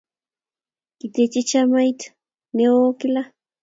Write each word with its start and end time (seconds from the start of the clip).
kiteche 0.99 1.41
chamiet 1.49 1.99
ne 2.55 2.63
nyo 2.73 2.85
kila 2.99 3.21